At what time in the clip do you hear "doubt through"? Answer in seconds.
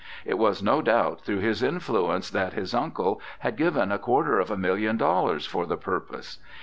0.81-1.41